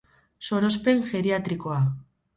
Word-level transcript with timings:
Sorospen 0.47 1.03
geriatrikoa. 1.11 1.79